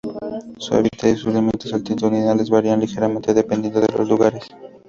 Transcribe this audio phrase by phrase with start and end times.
[0.57, 4.47] Su hábitat y sus límites altitudinales varían ligeramente dependiendo de los lugares.